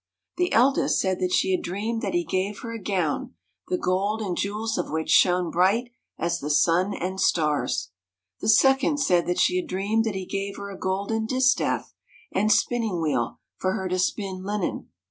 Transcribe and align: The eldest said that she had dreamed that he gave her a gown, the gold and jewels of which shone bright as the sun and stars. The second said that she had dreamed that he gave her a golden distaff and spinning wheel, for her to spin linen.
The 0.37 0.51
eldest 0.51 0.99
said 0.99 1.19
that 1.19 1.31
she 1.31 1.51
had 1.51 1.61
dreamed 1.61 2.01
that 2.01 2.15
he 2.15 2.23
gave 2.25 2.61
her 2.61 2.71
a 2.73 2.81
gown, 2.81 3.35
the 3.67 3.77
gold 3.77 4.19
and 4.19 4.35
jewels 4.35 4.75
of 4.75 4.89
which 4.89 5.11
shone 5.11 5.51
bright 5.51 5.91
as 6.17 6.39
the 6.39 6.49
sun 6.49 6.95
and 6.95 7.21
stars. 7.21 7.91
The 8.39 8.49
second 8.49 8.97
said 8.99 9.27
that 9.27 9.37
she 9.37 9.57
had 9.57 9.67
dreamed 9.67 10.05
that 10.05 10.15
he 10.15 10.25
gave 10.25 10.57
her 10.57 10.71
a 10.71 10.79
golden 10.79 11.27
distaff 11.27 11.93
and 12.31 12.51
spinning 12.51 12.99
wheel, 12.99 13.37
for 13.57 13.73
her 13.73 13.87
to 13.89 13.99
spin 13.99 14.43
linen. 14.43 14.89